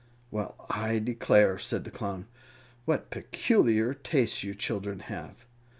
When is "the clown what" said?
1.83-3.11